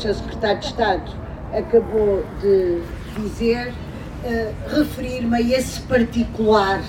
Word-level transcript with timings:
Sr. 0.00 0.14
Secretário 0.14 0.60
de 0.60 0.66
Estado 0.66 1.12
acabou 1.52 2.24
de 2.40 2.80
dizer, 3.20 3.68
uh, 3.68 4.76
referir-me 4.78 5.36
a 5.36 5.40
esse 5.40 5.80
particular 5.82 6.80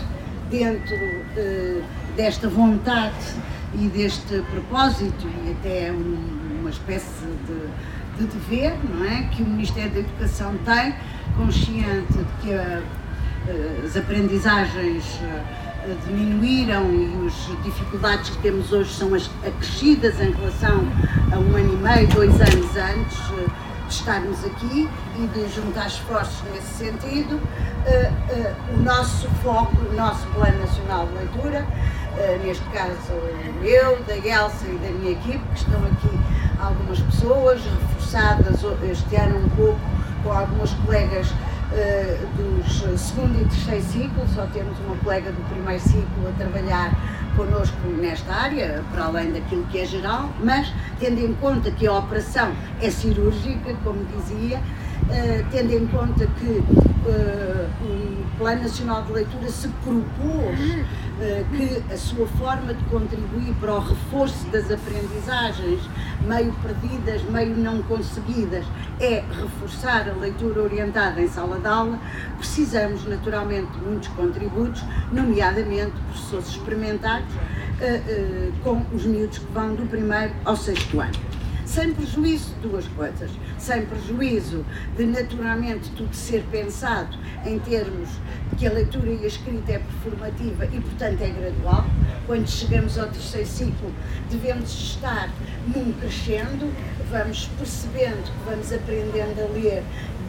dentro 0.50 0.96
uh, 0.96 1.84
desta 2.16 2.48
vontade 2.48 3.36
e 3.74 3.88
deste 3.88 4.42
propósito 4.52 5.28
e 5.46 5.52
até 5.52 5.92
um, 5.92 6.60
uma 6.62 6.70
espécie 6.70 7.26
de, 7.48 8.26
de, 8.26 8.32
dever, 8.34 8.74
não 8.90 9.06
é, 9.06 9.24
que 9.24 9.44
o 9.44 9.46
Ministério 9.46 9.92
da 9.92 10.00
Educação 10.00 10.56
tem, 10.64 10.96
consciente 11.36 12.14
de 12.14 12.26
que 12.42 12.54
uh, 12.54 13.86
as 13.86 13.98
aprendizagens 13.98 15.20
diminuíram 16.06 16.92
e 16.92 17.28
as 17.28 17.64
dificuldades 17.64 18.30
que 18.30 18.38
temos 18.38 18.72
hoje 18.72 18.94
são 18.94 19.10
acrescidas 19.46 20.20
em 20.20 20.32
relação 20.32 20.84
a 21.32 21.40
um 21.40 21.56
ano 21.56 21.74
e 21.74 21.78
meio, 21.78 22.08
dois 22.10 22.34
anos 22.40 22.76
antes 22.76 23.18
de 23.28 23.94
estarmos 23.94 24.44
aqui 24.46 24.90
e 25.20 25.28
de 25.28 25.50
juntar 25.54 25.88
esforços 25.88 26.44
nesse 26.54 26.86
sentido. 26.86 27.36
Uh, 27.36 28.76
o 28.76 28.84
nosso 28.84 29.28
foco, 29.44 29.76
o 29.90 29.94
nosso 29.96 30.26
Plano 30.28 30.60
Nacional 30.60 31.08
de 31.08 31.14
Leitura, 31.16 31.68
neste 32.44 32.64
caso 32.66 32.94
eu, 33.64 33.98
da 34.04 34.16
Elsa 34.16 34.66
e 34.68 34.78
da 34.78 34.90
minha 35.00 35.12
equipe, 35.12 35.40
que 35.40 35.60
estão 35.60 35.80
aqui 35.86 36.20
algumas 36.60 37.00
pessoas, 37.00 37.62
reforçadas 37.64 38.60
este 38.84 39.16
ano 39.16 39.40
um 39.40 39.50
pouco 39.50 39.80
com 40.24 40.32
algumas 40.32 40.72
colegas 40.74 41.28
uh, 41.72 42.28
dos 42.38 43.00
segundo 43.00 43.42
e 43.42 43.46
terceiro 43.46 43.84
ciclo, 43.84 44.28
só 44.34 44.46
temos 44.48 44.78
uma 44.80 44.96
colega 44.98 45.32
do 45.32 45.50
primeiro 45.50 45.82
ciclo 45.82 46.28
a 46.28 46.32
trabalhar 46.38 46.92
connosco 47.36 47.88
nesta 47.88 48.34
área, 48.34 48.84
para 48.92 49.06
além 49.06 49.32
daquilo 49.32 49.64
que 49.66 49.80
é 49.80 49.86
geral, 49.86 50.30
mas 50.44 50.72
tendo 51.00 51.20
em 51.20 51.34
conta 51.36 51.72
que 51.72 51.88
a 51.88 51.94
operação 51.94 52.52
é 52.82 52.90
cirúrgica, 52.90 53.74
como 53.84 54.04
dizia, 54.06 54.62
tendo 55.52 55.74
em 55.74 55.88
conta 55.88 56.26
que 56.26 56.64
o 57.84 58.38
Plano 58.38 58.64
Nacional 58.64 59.04
de 59.04 59.14
Leitura 59.14 59.50
se 59.50 59.68
propôs 59.68 60.60
uh, 60.60 61.46
que 61.56 61.94
a 61.94 61.98
sua 61.98 62.28
forma 62.28 62.74
de 62.74 62.84
contribuir 62.86 63.54
para 63.60 63.76
o 63.76 63.80
reforço 63.80 64.48
das 64.48 64.72
aprendizagens, 64.72 65.80
meio 66.26 66.54
perdidas, 66.54 67.22
meio 67.24 67.56
não 67.56 67.82
conseguidas, 67.84 68.66
é 69.00 69.24
reforçar 69.32 70.10
a 70.10 70.14
leitura 70.14 70.64
orientada 70.64 71.22
em 71.22 71.28
sala 71.28 71.60
de 71.60 71.68
aula, 71.68 72.00
precisamos 72.38 73.06
naturalmente 73.06 73.72
de 73.74 73.86
muitos 73.86 74.08
contributos, 74.10 74.84
nomeadamente 75.12 75.92
professores 76.08 76.50
experimentados, 76.50 77.30
com 78.64 78.86
os 78.94 79.06
miúdos 79.06 79.40
que 79.40 79.54
vão 79.54 79.74
do 79.74 79.88
primeiro 79.88 80.34
ao 80.46 80.56
sexto 80.56 81.00
ano 81.00 81.31
sem 81.72 81.94
prejuízo 81.94 82.54
de 82.56 82.68
duas 82.68 82.86
coisas, 82.90 83.32
sem 83.58 83.86
prejuízo 83.86 84.66
de 84.98 85.06
naturalmente 85.06 85.90
tudo 85.92 86.14
ser 86.14 86.44
pensado 86.52 87.18
em 87.46 87.58
termos 87.60 88.10
de 88.50 88.56
que 88.58 88.68
a 88.68 88.74
leitura 88.74 89.10
e 89.10 89.24
a 89.24 89.28
escrita 89.28 89.72
é 89.72 89.80
performativa 89.80 90.66
e 90.66 90.82
portanto 90.82 91.22
é 91.22 91.30
gradual. 91.30 91.86
Quando 92.28 92.46
chegamos 92.50 92.98
ao 92.98 93.08
terceiro 93.08 93.48
ciclo 93.48 93.92
devemos 94.30 94.70
estar 94.70 95.32
num 95.74 95.94
crescendo, 95.94 96.74
vamos 97.10 97.50
percebendo 97.58 98.24
que 98.24 98.50
vamos 98.50 98.74
aprendendo 98.74 99.42
a 99.42 99.54
ler, 99.54 99.84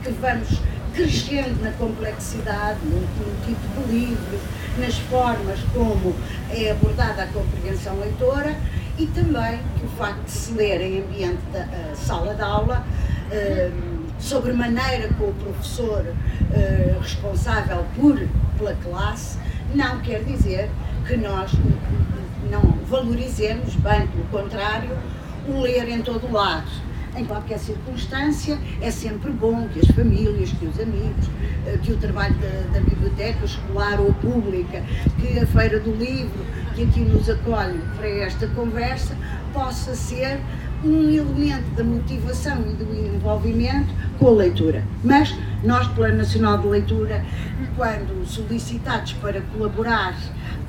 que 0.05 0.11
vamos 0.13 0.61
crescendo 0.95 1.61
na 1.61 1.73
complexidade, 1.73 2.79
no, 2.85 3.01
no 3.01 3.45
tipo 3.45 3.89
de 3.89 3.93
livro, 3.93 4.39
nas 4.79 4.97
formas 4.99 5.59
como 5.75 6.15
é 6.51 6.71
abordada 6.71 7.25
a 7.25 7.27
compreensão 7.27 7.99
leitora 7.99 8.57
e 9.03 9.07
também 9.09 9.59
que 9.79 9.85
o 9.85 9.89
facto 9.99 10.25
de 10.25 10.31
se 10.31 10.53
ler 10.53 10.81
em 10.81 11.03
ambiente 11.03 11.43
da 11.53 11.65
uh, 11.65 11.97
sala 11.97 12.35
de 12.37 12.43
aula, 12.43 12.87
uh, 13.33 14.13
sobre 14.21 14.53
maneira 14.53 15.13
com 15.15 15.25
o 15.25 15.35
professor 15.35 16.07
uh, 16.07 17.01
responsável 17.01 17.85
por, 17.97 18.17
pela 18.57 18.75
classe, 18.77 19.39
não 19.75 19.99
quer 20.01 20.23
dizer 20.23 20.71
que 21.05 21.17
nós 21.17 21.51
não 22.49 22.61
valorizemos, 22.87 23.75
bem 23.75 24.07
pelo 24.07 24.25
contrário, 24.27 24.97
o 25.49 25.61
ler 25.61 25.89
em 25.89 26.01
todo 26.01 26.29
o 26.29 26.33
lado. 26.33 26.71
Em 27.15 27.25
qualquer 27.27 27.59
circunstância, 27.59 28.59
é 28.81 28.91
sempre 28.91 29.31
bom 29.31 29.69
que 29.69 29.81
as 29.81 29.89
famílias, 29.89 30.51
que 30.53 30.65
os 30.65 30.81
amigos, 30.81 31.29
que 31.83 31.93
o 31.93 31.97
trabalho 31.99 32.35
da, 32.37 32.79
da 32.79 32.81
biblioteca 32.81 33.45
escolar 33.45 34.01
ou 34.01 34.13
pública, 34.15 34.83
que 35.21 35.39
a 35.39 35.47
feira 35.47 35.79
do 35.79 35.95
livro, 35.95 36.45
que 36.75 36.85
aqui 36.85 37.01
nos 37.01 37.29
acolhe 37.29 37.79
para 37.97 38.09
esta 38.09 38.47
conversa 38.49 39.15
possa 39.53 39.95
ser 39.95 40.41
um 40.85 41.11
elemento 41.11 41.71
da 41.77 41.85
motivação 41.85 42.61
e 42.63 42.75
do 42.75 43.15
envolvimento 43.15 43.93
com 44.19 44.29
a 44.29 44.33
leitura. 44.33 44.83
Mas 45.05 45.35
nós, 45.63 45.87
Plano 45.89 46.17
Nacional 46.17 46.59
de 46.59 46.67
Leitura, 46.67 47.25
quando 47.77 48.27
solicitados 48.27 49.13
para 49.15 49.41
colaborar 49.43 50.17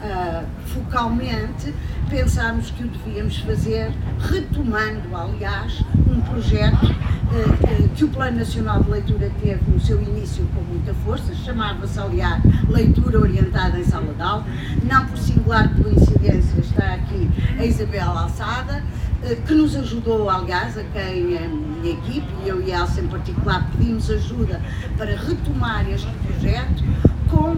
uh, 0.03 0.46
focalmente, 0.66 1.74
pensámos 2.09 2.69
que 2.72 2.84
o 2.84 2.88
devíamos 2.88 3.38
fazer 3.38 3.91
retomando, 4.19 5.16
aliás, 5.16 5.84
um 6.08 6.19
projeto 6.22 6.86
uh, 6.86 7.86
uh, 7.86 7.90
que 7.90 8.03
o 8.03 8.09
Plano 8.09 8.38
Nacional 8.38 8.84
de 8.84 8.91
Leitura 8.91 9.31
teve 9.41 9.62
no 9.72 9.80
seu 9.80 10.02
início 10.02 10.46
com 10.53 10.62
muita 10.62 10.94
força, 10.94 11.34
chamava-se, 11.34 12.00
aliás, 12.00 12.41
Leitura 12.69 13.19
Orientada 13.19 13.80
em 13.80 13.84
Sala 13.84 14.14
de 14.14 14.22
Aula. 14.22 14.46
Não 14.84 15.06
por 15.06 15.18
singular 15.18 15.74
coincidência 15.75 16.59
está 16.59 16.94
aqui 16.94 17.30
a 17.58 17.66
Isabel 17.66 18.09
Alçada, 18.09 18.84
que 19.45 19.53
nos 19.53 19.75
ajudou, 19.75 20.29
aliás, 20.29 20.78
a 20.78 20.84
quem 20.84 21.38
a 21.38 21.47
minha 21.47 21.94
equipe, 21.94 22.28
e 22.44 22.50
eu 22.50 22.61
e 22.61 22.73
a 22.73 22.79
Elsa 22.79 23.01
em 23.01 23.07
particular, 23.07 23.69
pedimos 23.72 24.09
ajuda 24.09 24.61
para 24.97 25.16
retomar 25.16 25.89
este 25.89 26.09
projeto 26.28 26.84
com 27.29 27.53
uh, 27.53 27.57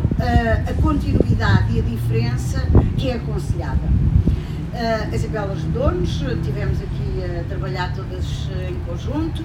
a 0.69 0.81
continuidade 0.81 1.75
e 1.75 1.79
a 1.79 1.81
diferença 1.81 2.65
que 2.97 3.09
é 3.09 3.15
aconselhável. 3.15 3.89
Uh, 3.89 5.11
a 5.11 5.15
Isabel 5.15 5.51
ajudou-nos, 5.51 6.17
tivemos 6.43 6.81
aqui 6.81 7.23
a 7.23 7.43
trabalhar 7.47 7.93
todas 7.93 8.47
em 8.69 8.75
conjunto, 8.85 9.43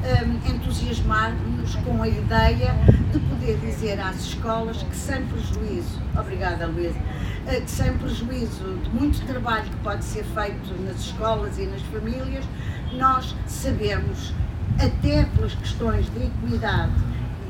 um, 0.00 0.54
entusiasmar-nos 0.54 1.74
com 1.76 2.02
a 2.02 2.08
ideia 2.08 2.74
de 3.12 3.18
poder 3.18 3.58
dizer 3.58 4.00
às 4.00 4.16
escolas 4.16 4.82
que 4.82 4.96
sem 4.96 5.24
prejuízo, 5.26 6.00
obrigada 6.18 6.66
Luísa, 6.66 6.98
uh, 6.98 7.60
que 7.62 7.70
sem 7.70 7.92
prejuízo 7.98 8.78
de 8.82 8.90
muito 8.90 9.24
trabalho 9.26 9.64
que 9.64 9.76
pode 9.76 10.04
ser 10.04 10.24
feito 10.24 10.82
nas 10.82 11.00
escolas 11.00 11.58
e 11.58 11.66
nas 11.66 11.82
famílias, 11.82 12.44
nós 12.92 13.34
sabemos, 13.46 14.32
até 14.78 15.24
pelas 15.36 15.54
questões 15.54 16.06
de 16.10 16.24
equidade 16.24 16.92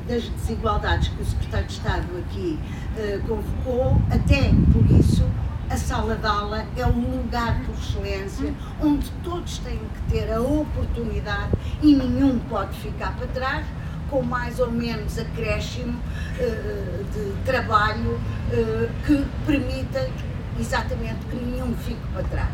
das 0.09 0.25
desigualdades 0.29 1.09
que 1.09 1.23
o 1.23 1.25
Secretário 1.25 1.67
de 1.67 1.73
Estado 1.73 2.09
aqui 2.19 2.59
uh, 2.97 3.21
convocou, 3.29 4.03
até 4.11 4.51
por 4.73 4.85
isso 4.99 5.25
a 5.71 5.77
sala 5.77 6.17
de 6.17 6.27
aula 6.27 6.67
é 6.77 6.85
um 6.85 7.19
lugar 7.19 7.61
por 7.65 7.77
excelência 7.77 8.53
onde 8.83 9.09
todos 9.23 9.59
têm 9.59 9.79
que 9.79 10.13
ter 10.13 10.33
a 10.33 10.41
oportunidade 10.41 11.53
e 11.81 11.95
nenhum 11.95 12.41
pode 12.41 12.77
ficar 12.81 13.17
para 13.17 13.29
trás 13.29 13.65
com 14.11 14.21
mais 14.21 14.59
ou 14.59 14.69
menos 14.69 15.17
acréscimo 15.17 15.97
uh, 15.97 17.05
de 17.05 17.45
trabalho 17.45 18.15
uh, 18.15 18.91
que 19.07 19.25
permita 19.47 20.11
exatamente 20.59 21.25
que 21.31 21.37
nenhum 21.37 21.73
fique 21.77 22.01
para 22.13 22.25
trás. 22.25 22.53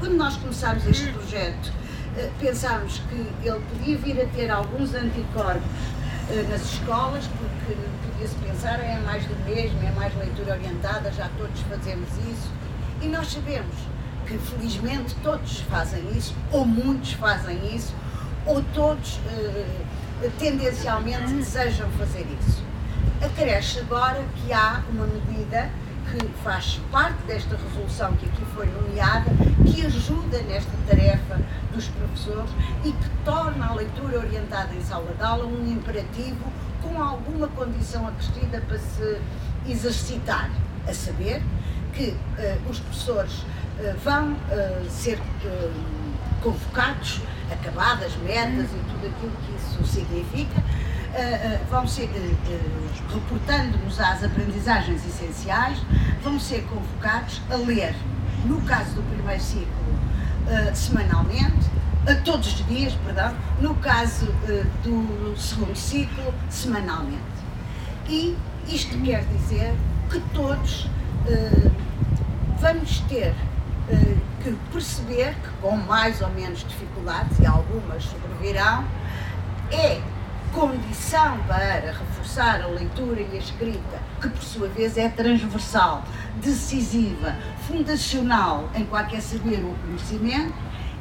Quando 0.00 0.14
nós 0.14 0.36
começámos 0.36 0.86
este 0.86 1.12
projeto, 1.12 1.66
uh, 1.66 2.30
pensámos 2.40 3.02
que 3.10 3.46
ele 3.46 3.60
podia 3.70 3.98
vir 3.98 4.22
a 4.22 4.26
ter 4.28 4.50
alguns 4.50 4.94
anticorpos 4.94 5.62
nas 6.48 6.62
escolas, 6.72 7.24
porque 7.38 7.76
podia-se 8.02 8.34
pensar 8.36 8.80
é 8.80 8.98
mais 8.98 9.24
do 9.24 9.36
mesmo, 9.44 9.80
é 9.86 9.90
mais 9.92 10.14
leitura 10.16 10.54
orientada, 10.54 11.10
já 11.12 11.28
todos 11.38 11.60
fazemos 11.62 12.08
isso. 12.28 12.50
E 13.00 13.08
nós 13.08 13.28
sabemos 13.28 13.74
que 14.26 14.36
felizmente 14.38 15.14
todos 15.22 15.60
fazem 15.70 16.02
isso, 16.16 16.34
ou 16.50 16.66
muitos 16.66 17.12
fazem 17.12 17.74
isso, 17.74 17.94
ou 18.44 18.62
todos 18.74 19.20
eh, 19.28 20.30
tendencialmente 20.38 21.32
desejam 21.32 21.88
fazer 21.90 22.26
isso. 22.40 22.62
Acresce 23.22 23.80
agora 23.80 24.24
que 24.36 24.52
há 24.52 24.82
uma 24.90 25.06
medida 25.06 25.70
que 26.10 26.26
faz 26.42 26.80
parte 26.90 27.22
desta 27.26 27.56
resolução 27.56 28.14
que 28.16 28.26
aqui 28.26 28.44
foi 28.54 28.66
nomeada, 28.66 29.30
que 29.64 29.84
ajuda 29.84 30.40
nesta 30.42 30.72
tarefa 30.86 31.40
dos 31.74 31.88
professores 31.88 32.50
e 32.84 32.92
que 32.92 33.08
torna 33.24 33.66
a 33.66 33.74
leitura 33.74 34.18
orientada 34.18 34.74
em 34.74 34.80
sala 34.80 35.12
de 35.12 35.22
aula 35.22 35.46
um 35.46 35.66
imperativo 35.70 36.44
com 36.82 37.02
alguma 37.02 37.48
condição 37.48 38.06
acrescida 38.06 38.62
para 38.66 38.78
se 38.78 39.20
exercitar, 39.68 40.50
a 40.86 40.94
saber 40.94 41.42
que 41.92 42.10
uh, 42.10 42.70
os 42.70 42.78
professores 42.78 43.38
uh, 43.40 43.98
vão 44.04 44.32
uh, 44.32 44.90
ser 44.90 45.20
convocados, 46.42 47.20
acabadas 47.50 48.14
metas 48.18 48.66
e 48.70 48.78
tudo 48.90 49.06
aquilo 49.06 49.32
que 49.44 49.56
isso 49.56 49.84
significa, 49.84 50.62
vão 51.70 51.86
ser, 51.86 52.10
reportando-nos 53.12 53.98
às 54.00 54.22
aprendizagens 54.22 55.04
essenciais, 55.06 55.78
vão 56.22 56.38
ser 56.38 56.62
convocados 56.64 57.40
a 57.50 57.56
ler, 57.56 57.94
no 58.44 58.60
caso 58.62 58.94
do 58.96 59.02
primeiro 59.02 59.42
ciclo, 59.42 59.66
semanalmente, 60.74 61.70
todos 62.24 62.46
os 62.46 62.66
dias, 62.66 62.94
perdão, 63.04 63.34
no 63.60 63.74
caso 63.76 64.26
do 64.84 65.34
segundo 65.36 65.74
ciclo, 65.74 66.32
semanalmente. 66.48 67.22
E 68.08 68.36
isto 68.68 68.96
quer 69.02 69.24
dizer 69.24 69.74
que 70.10 70.20
todos 70.32 70.88
vamos 72.60 73.00
ter 73.08 73.34
que 74.42 74.56
perceber 74.72 75.34
que 75.34 75.50
com 75.60 75.76
mais 75.76 76.20
ou 76.20 76.28
menos 76.30 76.60
dificuldades, 76.60 77.38
e 77.40 77.46
algumas 77.46 78.04
sobrevirão, 78.04 78.84
é 79.72 80.00
condição 80.52 81.38
para 81.46 81.92
reforçar 81.92 82.62
a 82.62 82.66
leitura 82.66 83.20
e 83.20 83.36
a 83.36 83.38
escrita, 83.38 84.00
que 84.20 84.28
por 84.28 84.42
sua 84.42 84.68
vez 84.68 84.96
é 84.96 85.08
transversal, 85.08 86.04
decisiva, 86.42 87.36
fundacional 87.66 88.68
em 88.74 88.84
qualquer 88.84 89.20
saber 89.20 89.62
ou 89.64 89.74
conhecimento, 89.84 90.54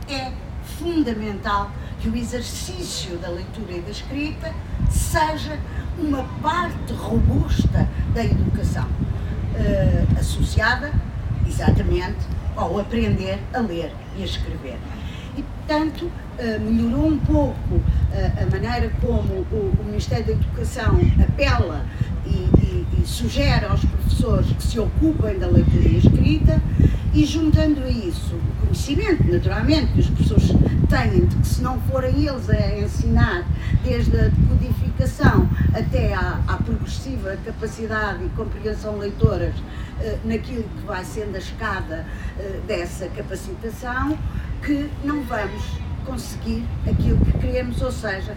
é 0.07 0.31
fundamental 0.77 1.71
que 1.99 2.09
o 2.09 2.15
exercício 2.15 3.17
da 3.17 3.29
leitura 3.29 3.73
e 3.73 3.81
da 3.81 3.91
escrita 3.91 4.53
seja 4.89 5.57
uma 5.97 6.23
parte 6.41 6.93
robusta 6.93 7.87
da 8.13 8.23
educação, 8.23 8.85
uh, 8.85 10.19
associada 10.19 10.91
exatamente 11.47 12.19
ao 12.55 12.79
aprender 12.79 13.39
a 13.53 13.59
ler 13.59 13.91
e 14.17 14.21
a 14.21 14.25
escrever. 14.25 14.77
E, 15.37 15.43
portanto, 15.43 16.11
melhorou 16.59 17.07
um 17.07 17.17
pouco 17.19 17.75
uh, 17.75 17.83
a 18.41 18.45
maneira 18.49 18.91
como 19.01 19.45
o, 19.51 19.75
Ministério 19.85 20.25
da 20.25 20.31
Educação 20.33 20.99
apela 21.23 21.85
e, 22.25 22.29
e, 22.29 22.87
e 23.01 23.05
sugere 23.05 23.65
aos 23.65 23.83
professores 23.85 24.51
que 24.51 24.63
se 24.63 24.79
ocupem 24.79 25.37
da 25.39 25.47
leitura 25.47 25.87
escrita, 25.87 26.61
e 27.13 27.23
juntando 27.23 27.81
a 27.81 27.89
isso 27.89 28.35
o 28.35 28.65
conhecimento, 28.65 29.23
naturalmente, 29.31 29.93
que 29.93 29.99
os 30.01 30.07
professores 30.07 30.49
têm, 30.89 31.25
de 31.25 31.35
que 31.37 31.47
se 31.47 31.61
não 31.61 31.79
forem 31.81 32.27
eles 32.27 32.49
a 32.49 32.77
ensinar, 32.77 33.47
desde 33.85 34.17
a 34.17 34.31
codificação 34.49 35.49
até 35.73 36.13
à, 36.13 36.41
à 36.45 36.57
progressiva 36.57 37.37
capacidade 37.45 38.25
e 38.25 38.29
compreensão 38.29 38.97
leitoras 38.97 39.53
eh, 40.01 40.17
naquilo 40.25 40.63
que 40.63 40.85
vai 40.85 41.05
sendo 41.05 41.35
a 41.35 41.39
escada 41.39 42.05
eh, 42.37 42.59
dessa 42.67 43.07
capacitação, 43.07 44.17
que 44.61 44.89
não 45.05 45.21
vamos 45.23 45.84
conseguir 46.05 46.63
aquilo 46.87 47.17
que 47.25 47.37
queremos, 47.39 47.81
ou 47.81 47.91
seja, 47.91 48.35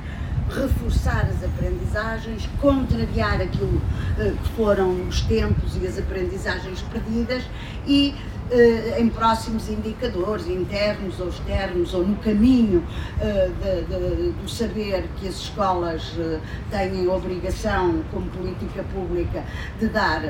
reforçar 0.48 1.26
as 1.26 1.44
aprendizagens, 1.44 2.48
contrariar 2.60 3.40
aquilo 3.40 3.80
eh, 4.18 4.32
que 4.42 4.48
foram 4.50 5.06
os 5.06 5.20
tempos 5.22 5.76
e 5.80 5.86
as 5.86 5.98
aprendizagens 5.98 6.80
perdidas 6.82 7.42
e 7.86 8.14
eh, 8.50 8.96
em 8.98 9.10
próximos 9.10 9.68
indicadores 9.68 10.48
internos 10.48 11.20
ou 11.20 11.28
externos 11.28 11.92
ou 11.92 12.06
no 12.06 12.16
caminho 12.16 12.82
eh, 13.20 13.50
de, 13.60 13.82
de, 13.82 14.32
do 14.32 14.48
saber 14.48 15.04
que 15.20 15.28
as 15.28 15.34
escolas 15.34 16.14
eh, 16.18 16.40
têm 16.70 17.06
obrigação 17.08 18.02
como 18.10 18.26
política 18.30 18.82
pública 18.84 19.44
de 19.78 19.88
dar 19.88 20.22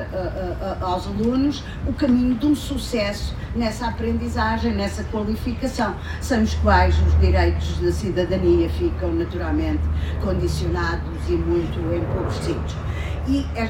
aos 0.81 1.07
alunos 1.07 1.63
o 1.87 1.93
caminho 1.93 2.35
de 2.35 2.45
um 2.45 2.55
sucesso 2.55 3.33
nessa 3.55 3.87
aprendizagem, 3.87 4.73
nessa 4.73 5.03
qualificação, 5.05 5.95
sem 6.19 6.41
os 6.41 6.53
quais 6.55 6.95
os 6.99 7.19
direitos 7.19 7.77
da 7.79 7.91
cidadania 7.91 8.69
ficam 8.69 9.13
naturalmente 9.13 9.83
condicionados 10.21 11.17
e 11.29 11.33
muito 11.33 11.79
empobrecidos. 11.95 12.88
E 13.29 13.45
é, 13.55 13.69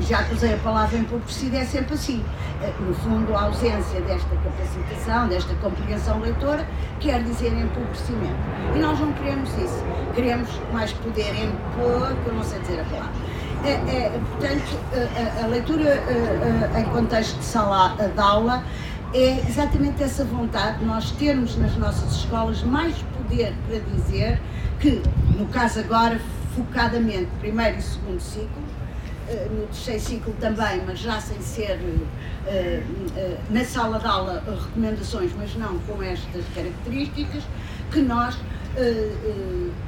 já 0.00 0.22
que 0.22 0.34
usei 0.34 0.54
a 0.54 0.56
palavra 0.56 0.96
empobrecida, 0.96 1.58
é 1.58 1.66
sempre 1.66 1.92
assim. 1.92 2.24
Eh, 2.62 2.72
no 2.80 2.94
fundo, 2.94 3.36
a 3.36 3.42
ausência 3.42 4.00
desta 4.00 4.34
capacitação, 4.36 5.28
desta 5.28 5.54
compreensão 5.56 6.18
leitora, 6.18 6.66
quer 6.98 7.22
dizer 7.22 7.52
empobrecimento. 7.52 8.38
E 8.74 8.78
nós 8.78 8.98
não 8.98 9.12
queremos 9.12 9.50
isso. 9.58 9.84
Queremos 10.14 10.48
mais 10.72 10.94
poder 10.94 11.28
impor, 11.28 12.16
que 12.24 12.26
eu 12.26 12.34
não 12.34 12.42
sei 12.42 12.58
dizer 12.60 12.80
a 12.80 12.84
palavra. 12.84 13.12
É, 13.64 13.72
é, 13.72 14.20
portanto, 14.30 14.78
a, 14.94 15.44
a 15.44 15.46
leitura 15.48 16.02
em 16.78 16.84
contexto 16.84 17.38
de 17.38 17.44
sala 17.44 17.96
de 17.96 18.18
aula 18.18 18.64
é 19.12 19.40
exatamente 19.46 20.02
essa 20.02 20.24
vontade 20.24 20.78
de 20.78 20.86
nós 20.86 21.10
termos 21.12 21.56
nas 21.58 21.76
nossas 21.76 22.12
escolas 22.12 22.62
mais 22.62 22.96
poder 23.18 23.54
para 23.68 23.78
dizer 23.78 24.40
que, 24.80 25.02
no 25.38 25.46
caso 25.48 25.80
agora, 25.80 26.18
focadamente, 26.56 27.28
primeiro 27.40 27.76
e 27.76 27.82
segundo 27.82 28.20
ciclo, 28.20 28.62
no 29.50 29.66
terceiro 29.66 30.00
ciclo 30.00 30.34
também, 30.40 30.82
mas 30.86 30.98
já 30.98 31.20
sem 31.20 31.40
ser 31.40 31.78
uh, 31.78 32.06
uh, 32.48 33.38
na 33.50 33.64
sala 33.64 33.98
de 33.98 34.06
aula 34.06 34.42
recomendações, 34.46 35.32
mas 35.36 35.54
não 35.56 35.78
com 35.80 36.02
estas 36.02 36.44
características, 36.54 37.42
que 37.90 38.00
nós 38.00 38.36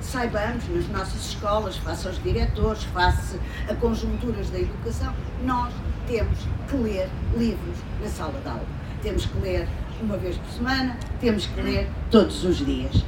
saibamos 0.01 0.67
nas 0.71 0.89
nossas 0.89 1.27
escolas, 1.27 1.77
face 1.77 2.07
aos 2.07 2.23
diretores, 2.23 2.85
face 2.85 3.39
a 3.69 3.75
conjunturas 3.75 4.49
da 4.49 4.59
educação, 4.61 5.13
nós 5.45 5.75
temos 6.07 6.39
que 6.69 6.77
ler 6.77 7.11
livros 7.37 7.77
na 8.01 8.09
sala 8.09 8.41
de 8.41 8.49
aula. 8.49 8.67
Temos 9.03 9.27
que 9.27 9.39
ler 9.41 9.69
uma 10.01 10.17
vez 10.17 10.37
por 10.39 10.51
semana, 10.51 10.97
temos 11.21 11.45
que 11.45 11.61
ler 11.61 11.91
todos 12.11 12.43
os 12.45 12.65
dias. 12.65 13.05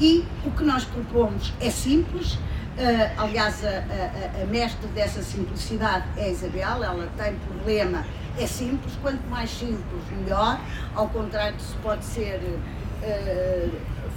E 0.00 0.24
o 0.44 0.50
que 0.50 0.64
nós 0.64 0.84
propomos 0.84 1.52
é 1.60 1.70
simples, 1.70 2.36
Uh, 2.80 3.20
aliás, 3.20 3.62
a, 3.62 3.68
a, 3.68 4.42
a, 4.42 4.46
mestre 4.46 4.88
dessa 4.94 5.22
simplicidade 5.22 6.06
é 6.16 6.24
a 6.24 6.28
Isabel, 6.30 6.82
ela 6.82 7.10
tem 7.14 7.34
problema, 7.46 8.06
é 8.38 8.46
simples, 8.46 8.94
quanto 9.02 9.22
mais 9.28 9.50
simples, 9.50 10.02
melhor, 10.10 10.58
ao 10.94 11.06
contrário 11.10 11.60
se 11.60 11.74
pode 11.82 12.02
ser 12.02 12.40
uh, 12.40 13.70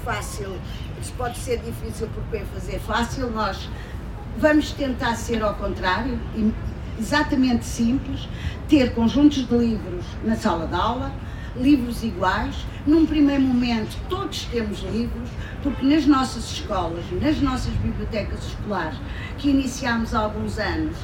fácil, 0.06 0.58
se 1.02 1.12
pode 1.12 1.40
ser 1.40 1.58
difícil 1.58 2.08
porque 2.14 2.38
é 2.38 2.46
fazer 2.54 2.80
fácil, 2.80 3.30
nós 3.32 3.70
vamos 4.38 4.72
tentar 4.72 5.18
ser 5.18 5.44
ao 5.44 5.56
contrário, 5.56 6.18
exatamente 6.98 7.66
simples, 7.66 8.30
ter 8.70 8.94
conjuntos 8.94 9.46
de 9.46 9.58
livros 9.58 10.06
na 10.24 10.38
sala 10.38 10.68
de 10.68 10.76
aula, 10.76 11.12
livros 11.56 12.04
iguais. 12.04 12.66
Num 12.86 13.06
primeiro 13.06 13.42
momento, 13.42 13.98
todos 14.10 14.46
temos 14.46 14.82
livros, 14.82 15.30
porque 15.62 15.86
nas 15.86 16.06
nossas 16.06 16.52
escolas, 16.52 17.06
nas 17.22 17.40
nossas 17.40 17.74
bibliotecas 17.76 18.46
escolares, 18.46 18.98
que 19.38 19.50
iniciámos 19.50 20.14
há 20.14 20.20
alguns 20.20 20.60
anos, 20.60 20.98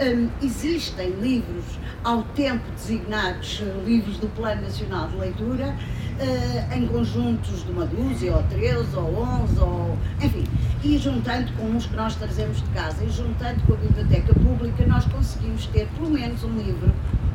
um, 0.00 0.28
existem 0.44 1.10
livros 1.20 1.64
ao 2.02 2.22
tempo 2.34 2.64
designados 2.72 3.62
livros 3.86 4.18
do 4.18 4.28
Plano 4.28 4.62
Nacional 4.62 5.08
de 5.08 5.16
Leitura, 5.16 5.74
uh, 6.18 6.76
em 6.76 6.86
conjuntos 6.86 7.64
de 7.64 7.72
uma 7.72 7.86
dúzia, 7.86 8.36
ou 8.36 8.42
três, 8.44 8.94
ou 8.94 9.22
onze, 9.22 9.58
ou 9.60 9.98
enfim, 10.20 10.44
e 10.82 10.98
juntando 10.98 11.52
com 11.54 11.66
uns 11.66 11.86
que 11.86 11.96
nós 11.96 12.14
trazemos 12.16 12.58
de 12.58 12.68
casa 12.70 13.04
e 13.04 13.10
juntando 13.10 13.60
com 13.66 13.74
a 13.74 13.76
biblioteca 13.76 14.34
pública, 14.34 14.86
nós 14.86 15.04
conseguimos 15.06 15.66
ter 15.68 15.86
pelo 15.96 16.10
menos 16.10 16.44
um 16.44 16.56
livro 16.56 16.92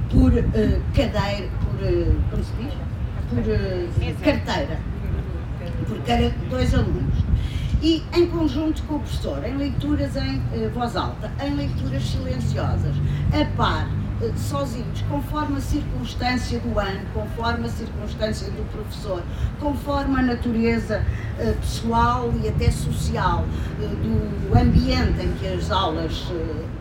por 0.09 0.33
uh, 0.33 0.81
cadeira, 0.93 1.49
como 2.29 2.43
se 2.43 2.53
diz? 2.53 2.73
Por 3.29 3.39
uh, 3.39 4.23
carteira, 4.23 4.79
por 5.87 6.01
cada 6.03 6.29
dois 6.49 6.73
alunos. 6.73 7.23
E 7.81 8.03
em 8.13 8.27
conjunto 8.27 8.83
com 8.83 8.95
o 8.95 8.99
professor, 8.99 9.43
em 9.45 9.55
leituras 9.55 10.15
em 10.17 10.41
voz 10.73 10.95
alta, 10.97 11.31
em 11.41 11.55
leituras 11.55 12.03
silenciosas, 12.03 12.93
a 13.31 13.45
par, 13.55 13.87
sozinhos, 14.35 15.01
conforme 15.09 15.57
a 15.57 15.61
circunstância 15.61 16.59
do 16.59 16.77
ano, 16.77 16.99
conforme 17.13 17.67
a 17.67 17.69
circunstância 17.69 18.51
do 18.51 18.69
professor, 18.71 19.23
conforme 19.61 20.19
a 20.19 20.23
natureza 20.23 21.05
pessoal 21.61 22.33
e 22.43 22.49
até 22.49 22.69
social 22.69 23.45
do 23.79 24.57
ambiente 24.57 25.21
em 25.21 25.31
que 25.39 25.47
as 25.47 25.71
aulas 25.71 26.27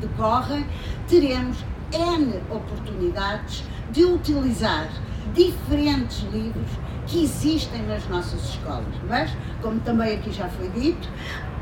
decorrem, 0.01 0.67
teremos 1.07 1.65
N 1.93 2.41
oportunidades 2.51 3.65
de 3.91 4.05
utilizar 4.05 4.89
diferentes 5.35 6.23
livros 6.33 6.71
que 7.07 7.25
existem 7.25 7.83
nas 7.83 8.07
nossas 8.09 8.41
escolas. 8.51 8.95
Mas, 9.09 9.31
como 9.63 9.81
também 9.81 10.17
aqui 10.17 10.31
já 10.31 10.49
foi 10.49 10.69
dito, 10.71 11.09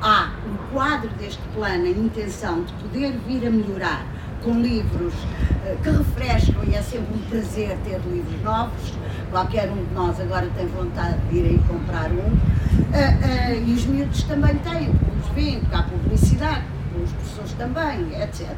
há 0.03 0.33
no 0.47 0.59
quadro 0.73 1.09
deste 1.19 1.43
plano 1.55 1.85
a 1.85 1.91
intenção 1.91 2.63
de 2.65 2.73
poder 2.75 3.13
vir 3.27 3.47
a 3.47 3.51
melhorar 3.51 4.05
com 4.43 4.61
livros 4.61 5.15
uh, 5.15 5.83
que 5.83 5.91
refrescam 5.91 6.65
e 6.65 6.75
é 6.75 6.83
sempre 6.83 7.15
um 7.15 7.19
prazer 7.29 7.77
ter 7.85 8.01
livros 8.01 8.43
novos. 8.43 8.93
Qualquer 9.31 9.71
um 9.71 9.85
de 9.85 9.95
nós 9.95 10.21
agora 10.21 10.49
tem 10.57 10.67
vontade 10.67 11.19
de 11.29 11.39
ir 11.39 11.45
aí 11.47 11.59
comprar 11.69 12.11
um. 12.11 12.17
Uh, 12.17 12.33
uh, 12.33 13.69
e 13.69 13.73
os 13.73 13.87
miúdos 13.87 14.23
também 14.25 14.55
têm, 14.59 14.93
porque 14.93 15.21
os 15.21 15.35
veem, 15.35 15.61
porque 15.61 15.75
há 15.75 15.83
publicidade, 15.83 16.65
os 17.03 17.13
professores 17.13 17.53
também, 17.53 18.23
etc 18.23 18.57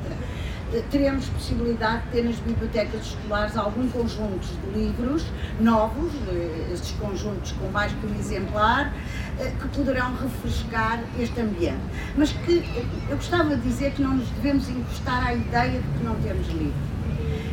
teremos 0.91 1.27
possibilidade 1.29 2.03
de 2.05 2.11
ter 2.11 2.25
nas 2.25 2.37
bibliotecas 2.37 3.07
escolares 3.07 3.57
algum 3.57 3.89
conjunto 3.89 4.47
de 4.47 4.79
livros 4.79 5.25
novos, 5.61 6.13
eh, 6.29 6.71
estes 6.73 6.93
conjuntos 6.93 7.53
com 7.53 7.69
mais 7.71 7.93
que 7.93 8.07
um 8.07 8.15
exemplar, 8.19 8.93
eh, 9.39 9.53
que 9.59 9.69
poderão 9.69 10.15
refrescar 10.17 11.03
este 11.19 11.41
ambiente. 11.41 11.81
Mas 12.17 12.33
que 12.33 12.63
eu 13.09 13.17
gostava 13.17 13.57
de 13.57 13.63
dizer 13.63 13.93
que 13.93 14.03
não 14.03 14.15
nos 14.15 14.29
devemos 14.31 14.69
encostar 14.69 15.27
à 15.27 15.35
ideia 15.35 15.81
de 15.81 15.99
que 15.99 16.05
não 16.05 16.15
temos 16.17 16.47
livros. 16.49 16.75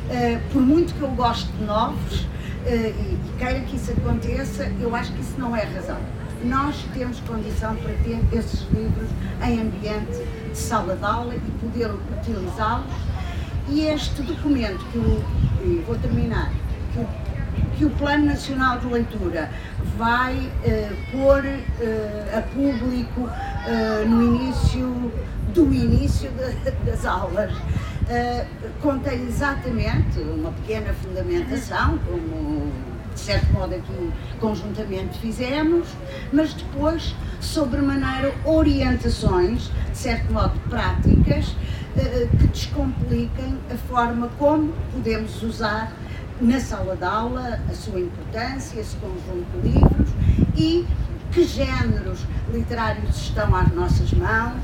Eh, 0.10 0.39
por 0.51 0.62
muito 0.62 0.93
que 0.93 1.01
eu 1.01 1.10
goste 1.12 1.51
de 1.53 1.63
novos 1.63 2.27
e 2.67 3.38
queira 3.38 3.60
que 3.60 3.75
isso 3.75 3.91
aconteça, 3.91 4.72
eu 4.81 4.95
acho 4.95 5.13
que 5.13 5.22
isso 5.22 5.36
não 5.38 5.55
é 5.55 5.63
razão. 5.65 6.00
nós 6.43 6.75
temos 6.93 7.19
condição 7.22 7.75
para 7.75 7.93
ter 8.03 8.19
esses 8.34 8.62
livros 8.72 9.10
em 9.43 9.62
ambiente 9.62 10.45
de 10.56 10.62
sala 10.62 10.96
de 10.96 11.04
aula 11.04 11.36
e 11.36 11.52
poder 11.60 11.92
utilizá-los. 12.18 12.86
E 13.68 13.82
este 13.82 14.22
documento 14.22 14.84
que 14.92 14.98
eu, 14.98 15.84
vou 15.86 15.98
terminar, 15.98 16.52
que 16.94 17.00
o, 17.00 17.08
que 17.78 17.86
o 17.86 17.90
Plano 17.92 18.26
Nacional 18.26 18.80
de 18.80 18.88
Leitura 18.88 19.50
vai 19.98 20.36
uh, 20.38 21.12
pôr 21.12 21.44
uh, 21.44 22.38
a 22.38 22.42
público 22.42 23.22
uh, 23.22 24.08
no 24.08 24.24
início 24.24 25.12
do 25.54 25.74
início 25.74 26.30
de, 26.32 26.72
das 26.90 27.06
aulas. 27.06 27.52
contém 28.82 29.24
exatamente 29.24 30.20
uma 30.20 30.52
pequena 30.52 30.94
fundamentação, 30.94 31.98
como 32.00 32.72
de 33.15 33.22
certo 33.22 33.51
modo 33.53 33.74
aqui 33.74 34.12
conjuntamente 34.39 35.17
fizemos, 35.19 35.88
mas 36.31 36.53
depois, 36.53 37.15
sobremaneira, 37.39 38.36
orientações, 38.43 39.72
de 39.91 39.98
certo 39.98 40.31
modo 40.31 40.60
práticas, 40.69 41.55
eh, 41.98 42.27
que 42.38 42.48
descompliquem 42.48 43.57
a 43.74 43.77
forma 43.88 44.29
como 44.38 44.74
podemos 44.91 45.41
usar 45.41 45.91
na 46.41 46.60
sala 46.60 46.95
de 46.98 47.05
aula 47.05 47.62
a 47.69 47.74
sua 47.74 48.00
importância, 48.00 48.79
esse 48.79 48.98
conjunto 48.98 49.62
de 49.62 49.69
livros 49.69 50.10
e 50.57 50.86
que 51.31 51.43
géneros 51.45 52.19
literários 52.53 53.15
estão 53.15 53.55
às 53.55 53.72
nossas 53.72 54.12
mãos, 54.12 54.62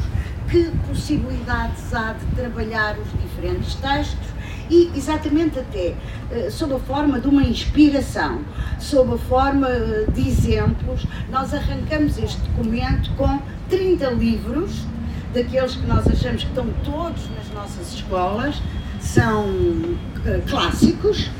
que 0.50 0.70
possibilidades 0.88 1.93
há 1.93 2.13
de 2.13 2.25
trabalhar 2.36 2.98
os 3.00 3.10
diferentes 3.22 3.75
textos 3.75 4.31
e 4.72 4.90
exatamente 4.96 5.60
até 5.60 5.94
eh, 6.32 6.50
sob 6.50 6.74
a 6.74 6.80
forma 6.80 7.20
de 7.20 7.28
uma 7.28 7.44
inspiração, 7.44 8.40
sob 8.80 9.16
a 9.16 9.18
forma 9.18 9.68
eh, 9.68 10.06
de 10.12 10.25
exemplos, 10.25 11.06
nós 11.30 11.54
arrancamos 11.54 12.18
este 12.18 12.40
documento 12.42 13.12
com 13.18 13.42
30 13.70 14.10
livros, 14.12 14.86
daqueles 15.34 15.75
que 15.75 15.86
nós 15.86 16.08
achamos 16.08 16.44
que 16.44 16.50
estão 16.50 16.68
todos 16.86 17.30
nas 17.32 17.54
nossas 17.54 17.94
escolas, 17.94 18.62
são 19.00 19.46
uh, 19.46 20.42
clássicos, 20.48 21.32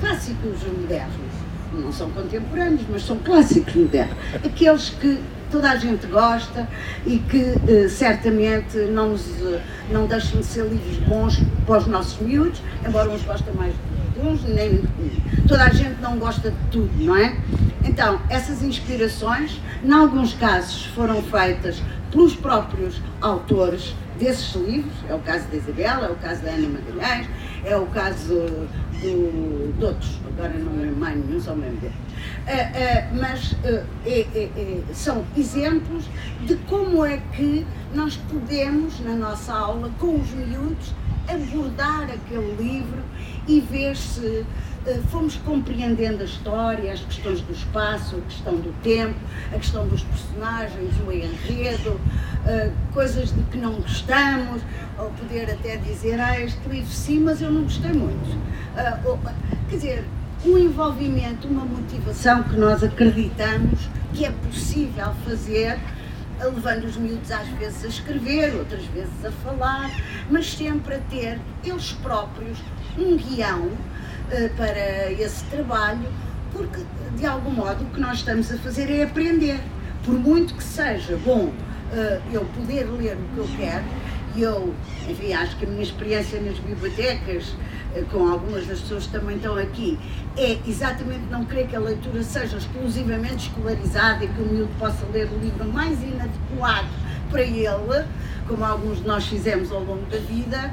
clássicos 0.00 0.62
modernos, 0.62 1.32
não 1.72 1.92
são 1.92 2.08
contemporâneos, 2.10 2.82
mas 2.88 3.04
são 3.04 3.18
clássicos 3.18 3.74
modernos, 3.74 4.16
aqueles 4.44 4.90
que 4.90 5.20
toda 5.50 5.70
a 5.70 5.76
gente 5.76 6.06
gosta 6.06 6.68
e 7.04 7.18
que 7.18 7.38
uh, 7.38 7.88
certamente 7.88 8.76
não, 8.78 9.10
nos, 9.10 9.26
uh, 9.40 9.60
não 9.90 10.06
deixam 10.06 10.40
de 10.40 10.46
ser 10.46 10.64
livros 10.64 10.98
bons 11.08 11.40
para 11.66 11.78
os 11.78 11.86
nossos 11.86 12.18
miúdos, 12.20 12.60
embora 12.86 13.10
uns 13.10 13.22
gostem 13.22 13.54
mais 13.54 13.74
de 14.14 14.20
uns, 14.26 14.42
nem 14.44 14.82
toda 15.46 15.64
a 15.64 15.70
gente 15.70 16.00
não 16.00 16.18
gosta 16.18 16.50
de 16.50 16.56
tudo, 16.70 16.90
não 16.98 17.16
é? 17.16 17.36
Então, 17.84 18.20
essas 18.28 18.62
inspirações, 18.62 19.60
em 19.84 19.92
alguns 19.92 20.34
casos, 20.34 20.86
foram 20.86 21.22
feitas 21.22 21.82
pelos 22.10 22.34
próprios 22.34 23.00
autores 23.20 23.94
desses 24.18 24.54
livros, 24.54 24.92
é 25.08 25.14
o 25.14 25.18
caso 25.18 25.46
da 25.48 25.56
Isabela, 25.56 26.06
é 26.06 26.10
o 26.10 26.16
caso 26.16 26.42
da 26.42 26.50
Ana 26.50 26.68
Magalhães, 26.68 27.28
é 27.64 27.76
o 27.76 27.86
caso 27.86 28.68
do, 29.00 29.76
de 29.76 29.84
outros, 29.84 30.18
agora 30.26 30.52
não 30.58 30.72
lembro 30.72 30.96
mais 30.96 31.24
nenhum, 31.24 31.40
só 31.40 31.54
me 31.54 31.62
lembro. 31.62 31.88
Uh, 31.88 31.90
uh, 31.90 33.20
mas 33.20 33.52
uh, 33.52 33.84
é, 34.04 34.20
é, 34.34 34.50
é, 34.56 34.82
são 34.92 35.24
exemplos 35.36 36.04
de 36.46 36.56
como 36.68 37.04
é 37.04 37.18
que 37.32 37.66
nós 37.94 38.16
podemos, 38.16 39.00
na 39.00 39.14
nossa 39.14 39.52
aula, 39.52 39.90
com 39.98 40.16
os 40.16 40.30
miúdos, 40.30 40.94
abordar 41.28 42.04
aquele 42.04 42.54
livro 42.56 43.02
e 43.48 43.60
ver 43.60 43.96
se 43.96 44.44
fomos 45.10 45.36
compreendendo 45.36 46.22
a 46.22 46.24
história, 46.24 46.92
as 46.92 47.00
questões 47.00 47.40
do 47.40 47.52
espaço, 47.52 48.16
a 48.16 48.20
questão 48.20 48.56
do 48.56 48.72
tempo, 48.82 49.18
a 49.52 49.56
questão 49.56 49.86
dos 49.88 50.02
personagens, 50.04 50.94
o 51.06 51.12
enredo, 51.12 52.00
coisas 52.92 53.34
de 53.34 53.42
que 53.44 53.58
não 53.58 53.74
gostamos, 53.74 54.62
ou 54.98 55.10
poder 55.10 55.50
até 55.50 55.76
dizer, 55.76 56.20
ah, 56.20 56.40
este 56.40 56.68
livro 56.68 56.90
sim, 56.90 57.20
mas 57.20 57.42
eu 57.42 57.50
não 57.50 57.62
gostei 57.62 57.92
muito. 57.92 58.38
quer 59.68 59.76
dizer, 59.76 60.04
um 60.44 60.56
envolvimento, 60.56 61.48
uma 61.48 61.64
motivação 61.64 62.44
que 62.44 62.56
nós 62.56 62.84
acreditamos 62.84 63.88
que 64.14 64.24
é 64.24 64.30
possível 64.30 65.12
fazer, 65.26 65.78
levando 66.40 66.84
os 66.84 66.96
miúdos 66.96 67.30
às 67.30 67.48
vezes 67.48 67.84
a 67.84 67.88
escrever, 67.88 68.54
outras 68.54 68.84
vezes 68.86 69.24
a 69.24 69.30
falar, 69.30 69.90
mas 70.30 70.52
sempre 70.52 70.94
a 70.94 70.98
ter 71.10 71.40
eles 71.64 71.92
próprios 71.92 72.58
um 72.96 73.16
guião 73.16 73.70
para 74.56 75.12
esse 75.12 75.44
trabalho, 75.44 76.08
porque 76.52 76.80
de 77.16 77.26
algum 77.26 77.50
modo 77.50 77.84
o 77.84 77.86
que 77.90 78.00
nós 78.00 78.18
estamos 78.18 78.50
a 78.52 78.56
fazer 78.58 78.90
é 78.90 79.04
aprender. 79.04 79.60
Por 80.04 80.14
muito 80.14 80.54
que 80.54 80.62
seja 80.62 81.16
bom 81.24 81.46
uh, 81.46 82.22
eu 82.32 82.44
poder 82.54 82.84
ler 82.84 83.16
o 83.16 83.34
que 83.34 83.38
eu 83.38 83.48
quero, 83.56 83.84
e 84.34 84.42
eu, 84.42 84.74
enfim, 85.08 85.32
acho 85.32 85.56
que 85.56 85.64
a 85.64 85.68
minha 85.68 85.82
experiência 85.82 86.40
nas 86.40 86.58
bibliotecas 86.58 87.54
eh, 87.94 88.04
com 88.12 88.28
algumas 88.28 88.66
das 88.66 88.80
pessoas 88.80 89.06
que 89.06 89.12
também 89.12 89.36
estão 89.36 89.56
aqui, 89.56 89.98
é 90.36 90.58
exatamente 90.66 91.24
não 91.30 91.46
querer 91.46 91.66
que 91.68 91.74
a 91.74 91.80
leitura 91.80 92.22
seja 92.22 92.58
exclusivamente 92.58 93.48
escolarizada 93.48 94.24
e 94.24 94.28
que 94.28 94.42
o 94.42 94.44
miúdo 94.44 94.70
possa 94.78 95.06
ler 95.10 95.26
o 95.32 95.38
livro 95.38 95.64
mais 95.72 96.02
inadequado 96.02 96.88
para 97.30 97.40
ele, 97.40 98.04
como 98.46 98.62
alguns 98.62 98.98
de 98.98 99.06
nós 99.06 99.26
fizemos 99.26 99.72
ao 99.72 99.82
longo 99.82 100.04
da 100.10 100.18
vida, 100.18 100.70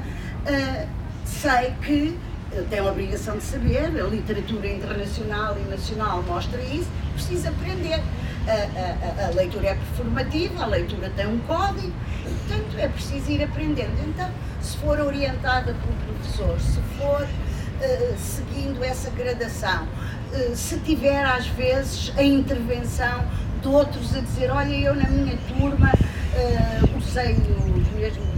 sei 1.24 1.72
que 1.82 2.18
tem 2.62 2.78
a 2.78 2.84
obrigação 2.84 3.36
de 3.36 3.42
saber, 3.42 3.86
a 3.86 4.06
literatura 4.06 4.68
internacional 4.68 5.56
e 5.58 5.68
nacional 5.68 6.22
mostra 6.22 6.60
isso, 6.62 6.88
precisa 7.12 7.48
aprender. 7.48 8.00
A, 8.46 9.22
a, 9.22 9.26
a, 9.26 9.30
leitura 9.30 9.68
é 9.68 9.74
performativa, 9.74 10.64
a 10.64 10.66
leitura 10.66 11.10
tem 11.16 11.26
um 11.26 11.38
código, 11.40 11.92
portanto 12.22 12.78
é 12.78 12.88
preciso 12.88 13.30
ir 13.30 13.42
aprendendo. 13.42 13.92
Então, 14.06 14.30
se 14.60 14.76
for 14.76 15.00
orientada 15.00 15.74
pelo 15.74 16.14
professor, 16.18 16.60
se 16.60 16.78
for 16.98 17.22
uh, 17.22 18.18
seguindo 18.18 18.84
essa 18.84 19.10
gradação, 19.10 19.84
uh, 19.84 20.54
se 20.54 20.78
tiver 20.80 21.24
às 21.24 21.46
vezes 21.46 22.12
a 22.18 22.22
intervenção 22.22 23.24
de 23.62 23.68
outros 23.68 24.14
a 24.14 24.20
dizer, 24.20 24.50
olha, 24.50 24.74
eu 24.74 24.94
na 24.94 25.08
minha 25.08 25.38
turma 25.48 25.90
uh, 25.90 26.98
usei 26.98 27.32
os 27.32 27.88
mesmos, 27.94 28.28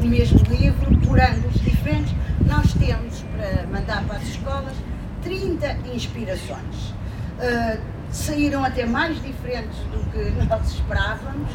o 0.00 0.06
mesmo 0.06 0.38
livro 0.48 0.96
por 0.98 1.20
ângulos 1.20 1.60
diferentes, 1.60 2.14
nós 2.46 2.72
temos 2.74 3.24
para 3.36 3.66
mandar 3.66 4.04
para 4.04 4.16
as 4.16 4.24
escolas 4.24 4.74
30 5.22 5.78
inspirações. 5.94 6.94
saíram 8.10 8.64
até 8.64 8.84
mais 8.84 9.20
diferentes 9.22 9.78
do 9.90 9.98
que 10.10 10.30
nós 10.46 10.74
esperávamos 10.74 11.50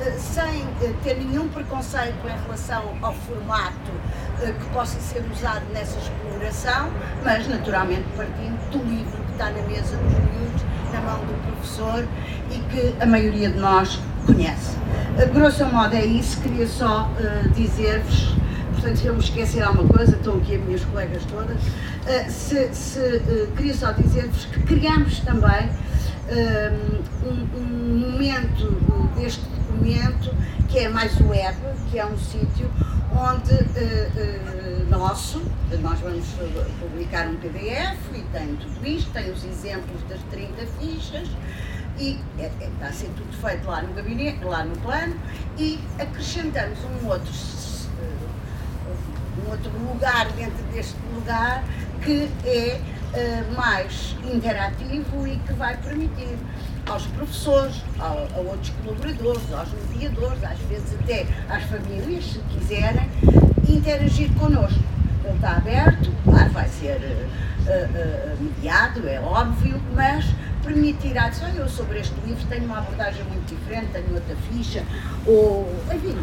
eh, 0.00 0.12
sem 0.12 0.62
eh, 0.82 0.94
ter 1.02 1.14
nenhum 1.14 1.48
preconceito 1.48 2.24
em 2.24 2.42
relação 2.44 2.84
ao 3.02 3.12
formato 3.12 3.90
que 4.38 4.64
possa 4.72 5.00
ser 5.00 5.24
usado 5.32 5.64
nessa 5.72 5.98
exploração, 5.98 6.90
mas 7.24 7.48
naturalmente 7.48 8.04
partindo 8.16 8.70
do 8.70 8.78
livro 8.88 9.24
que 9.24 9.32
está 9.32 9.50
na 9.50 9.62
mesa 9.62 9.96
dos 9.96 10.12
miúdos, 10.12 10.62
na 10.92 11.00
mão 11.00 11.18
do 11.18 11.42
professor 11.46 12.06
e 12.50 12.58
que 12.70 13.02
a 13.02 13.06
maioria 13.06 13.50
de 13.50 13.58
nós 13.58 14.00
conhece. 14.24 14.76
Grosso 15.32 15.64
modo 15.66 15.96
é 15.96 16.04
isso, 16.04 16.40
queria 16.40 16.66
só 16.68 17.10
uh, 17.10 17.48
dizer-vos, 17.50 18.36
portanto 18.78 18.96
se 18.96 19.06
eu 19.06 19.14
me 19.14 19.20
esquecer 19.20 19.62
alguma 19.62 19.88
coisa, 19.88 20.14
estão 20.14 20.36
aqui 20.36 20.54
as 20.54 20.62
minhas 20.62 20.84
colegas 20.84 21.22
todas, 21.24 21.56
uh, 21.56 22.30
se, 22.30 22.72
se 22.72 23.00
uh, 23.00 23.52
queria 23.56 23.74
só 23.74 23.92
dizer-vos 23.92 24.44
que 24.46 24.60
criamos 24.62 25.18
também 25.20 25.68
um, 27.24 27.58
um 27.58 28.10
momento 28.10 28.70
deste 29.16 29.42
documento 29.48 30.34
que 30.68 30.78
é 30.80 30.88
mais 30.90 31.18
web, 31.22 31.56
que 31.90 31.98
é 31.98 32.04
um 32.04 32.18
sítio 32.18 32.70
onde 33.12 33.54
uh, 33.54 34.90
nosso, 34.90 35.42
nós 35.80 35.98
vamos 36.00 36.26
publicar 36.80 37.26
um 37.28 37.36
PDF 37.36 37.98
e 38.14 38.20
tem 38.30 38.56
tudo 38.56 38.86
isto, 38.86 39.10
tem 39.10 39.30
os 39.30 39.42
exemplos 39.42 40.02
das 40.08 40.20
30 40.30 40.66
fichas 40.78 41.28
e 41.98 42.18
é, 42.38 42.44
é, 42.60 42.68
está 42.68 42.86
a 42.86 42.92
ser 42.92 43.08
tudo 43.16 43.32
feito 43.32 43.66
lá 43.66 43.82
no 43.82 43.92
gabinete, 43.94 44.44
lá 44.44 44.64
no 44.64 44.76
plano 44.78 45.16
e 45.58 45.78
acrescentamos 45.98 46.78
um 46.84 47.08
outro, 47.08 47.32
um 49.44 49.50
outro 49.50 49.70
lugar 49.88 50.30
dentro 50.32 50.62
deste 50.72 50.96
lugar 51.14 51.64
que 52.02 52.28
é 52.44 52.80
mais 53.56 54.14
interativo 54.32 55.26
e 55.26 55.36
que 55.38 55.52
vai 55.54 55.76
permitir 55.78 56.36
aos 56.88 57.06
professores, 57.06 57.82
a, 57.98 58.38
outros 58.40 58.72
colaboradores, 58.82 59.52
aos 59.52 59.68
mediadores, 59.90 60.42
às 60.44 60.58
vezes 60.60 60.94
até 61.00 61.26
às 61.48 61.62
famílias, 61.64 62.24
se 62.24 62.38
quiserem, 62.50 63.08
interagir 63.68 64.32
connosco. 64.34 64.80
Ele 65.24 65.34
está 65.34 65.56
aberto, 65.56 66.10
claro, 66.24 66.50
vai 66.50 66.68
ser 66.68 66.96
uh, 66.96 67.68
uh, 67.68 68.42
mediado, 68.42 69.06
é 69.06 69.20
óbvio, 69.20 69.80
mas 69.94 70.24
permitirá 70.64 71.30
olha, 71.42 71.58
eu 71.58 71.68
sobre 71.68 72.00
este 72.00 72.14
livro 72.26 72.44
tenho 72.48 72.64
uma 72.64 72.78
abordagem 72.78 73.22
muito 73.24 73.54
diferente, 73.54 73.88
tenho 73.92 74.14
outra 74.14 74.36
ficha, 74.50 74.82
ou, 75.26 75.70
enfim, 75.94 76.16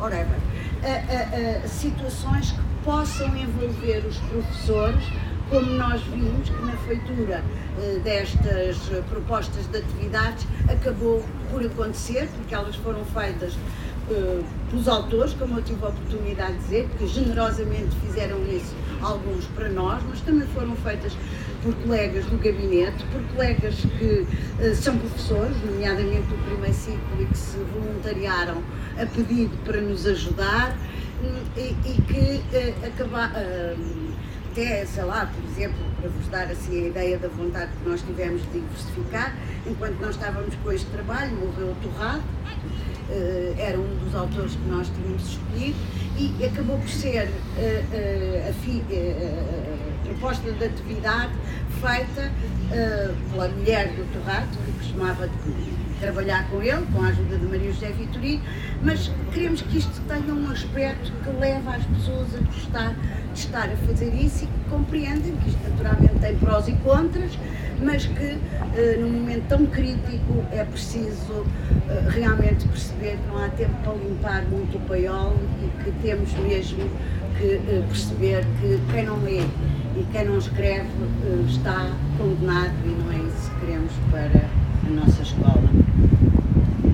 whatever. 0.00 0.38
Uh, 0.84 1.66
situações 1.66 2.52
que 2.52 2.60
possam 2.84 3.34
envolver 3.34 4.04
os 4.06 4.18
professores 4.18 5.02
como 5.48 5.70
nós 5.72 6.02
vimos 6.02 6.48
que 6.48 6.62
na 6.62 6.76
feitura 6.78 7.44
eh, 7.78 8.00
destas 8.02 8.76
propostas 9.08 9.66
de 9.66 9.78
atividades 9.78 10.46
acabou 10.68 11.22
por 11.50 11.64
acontecer, 11.64 12.28
porque 12.36 12.54
elas 12.54 12.74
foram 12.76 13.04
feitas 13.04 13.56
eh, 14.10 14.42
pelos 14.70 14.88
autores, 14.88 15.34
como 15.34 15.58
eu 15.58 15.62
tive 15.62 15.84
a 15.84 15.88
oportunidade 15.88 16.52
de 16.54 16.58
dizer, 16.58 16.88
que 16.98 17.06
generosamente 17.06 17.94
fizeram 18.04 18.44
isso 18.46 18.74
alguns 19.02 19.44
para 19.54 19.68
nós, 19.68 20.02
mas 20.08 20.20
também 20.20 20.46
foram 20.48 20.74
feitas 20.76 21.16
por 21.62 21.74
colegas 21.76 22.26
do 22.26 22.36
gabinete, 22.36 23.02
por 23.10 23.22
colegas 23.34 23.74
que 23.76 24.26
uh, 24.60 24.74
são 24.74 24.98
professores, 24.98 25.56
nomeadamente 25.64 26.26
do 26.28 26.36
e 26.92 27.24
que 27.26 27.38
se 27.38 27.56
voluntariaram 27.56 28.62
a 29.00 29.06
pedido 29.06 29.56
para 29.64 29.80
nos 29.80 30.06
ajudar 30.06 30.76
e, 31.56 31.60
e, 31.60 32.02
que 32.02 32.56
uh, 32.56 32.86
acabar, 32.86 33.30
uh, 33.30 34.12
até, 34.50 34.84
sei 34.84 35.04
lá, 35.04 35.26
por 35.26 35.50
exemplo, 35.50 35.78
para 36.00 36.10
vos 36.10 36.28
dar 36.28 36.50
assim 36.50 36.84
a 36.84 36.88
ideia 36.88 37.18
da 37.18 37.28
vontade 37.28 37.70
que 37.82 37.88
nós 37.88 38.02
tivemos 38.02 38.42
de 38.42 38.60
diversificar, 38.60 39.34
enquanto 39.66 40.00
nós 40.00 40.16
estávamos 40.16 40.54
com 40.56 40.72
este 40.72 40.90
trabalho, 40.90 41.32
morreu 41.36 41.70
o 41.70 41.76
Torrado, 41.82 42.22
uh, 42.22 43.54
era 43.58 43.78
um 43.78 43.96
dos 44.04 44.14
autores 44.14 44.52
que 44.52 44.68
nós 44.68 44.88
tínhamos 44.88 45.22
escolhido 45.22 45.78
e 46.16 46.44
acabou 46.44 46.78
por 46.78 46.88
ser 46.88 47.28
uh, 47.28 48.48
a, 48.48 48.52
fi, 48.52 48.82
a, 48.90 50.08
proposta 50.08 50.52
de 50.52 50.64
atividade 50.64 51.32
feita 51.80 52.30
pela 53.30 53.48
mulher 53.48 53.88
do 53.88 54.12
Torrado, 54.12 54.48
que 54.64 54.72
costumava 54.72 55.28
trabalhar 56.04 56.46
com 56.50 56.62
ele, 56.62 56.84
com 56.92 57.02
a 57.02 57.08
ajuda 57.08 57.38
de 57.38 57.46
Maria 57.46 57.72
José 57.72 57.88
Vitorino, 57.92 58.42
mas 58.82 59.10
queremos 59.32 59.62
que 59.62 59.78
isto 59.78 60.02
tenha 60.02 60.34
um 60.34 60.50
aspecto 60.50 61.10
que 61.24 61.30
leve 61.40 61.66
as 61.66 61.82
pessoas 61.84 62.34
a 62.34 62.44
gostar 62.44 62.94
de 63.32 63.38
estar 63.38 63.70
a 63.70 63.76
fazer 63.86 64.14
isso 64.14 64.44
e 64.44 64.46
que 64.46 64.70
compreendem 64.70 65.34
que 65.36 65.48
isto 65.48 65.60
naturalmente 65.70 66.14
tem 66.20 66.36
prós 66.36 66.68
e 66.68 66.72
contras, 66.72 67.38
mas 67.82 68.04
que 68.04 68.32
uh, 68.32 69.00
num 69.00 69.10
momento 69.10 69.48
tão 69.48 69.64
crítico 69.66 70.44
é 70.52 70.62
preciso 70.64 71.32
uh, 71.32 72.08
realmente 72.10 72.68
perceber 72.68 73.16
que 73.16 73.26
não 73.28 73.42
há 73.42 73.48
tempo 73.48 73.74
para 73.82 73.94
limpar 73.94 74.42
muito 74.44 74.76
o 74.76 74.80
paiol 74.82 75.34
e 75.62 75.84
que 75.84 75.90
temos 76.02 76.32
mesmo 76.34 76.84
que 77.38 77.56
uh, 77.56 77.82
perceber 77.88 78.44
que 78.60 78.78
quem 78.92 79.06
não 79.06 79.18
lê 79.22 79.40
e 79.40 80.06
quem 80.12 80.26
não 80.26 80.36
escreve 80.36 80.88
está 81.48 81.90
condenado 82.18 82.74
e 82.84 82.88
não 82.88 83.10
é 83.10 83.26
isso 83.26 83.50
que 83.52 83.60
queremos 83.60 83.92
para 84.10 84.44
a 84.86 84.90
nossa 84.90 85.22
escola. 85.22 85.83